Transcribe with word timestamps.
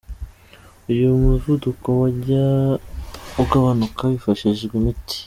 uyu 0.91 1.07
muvuduko 1.23 1.87
wajya 2.01 2.45
ugabanuka 3.43 4.03
hifashishijwe 4.13 4.75
imiti. 4.81 5.17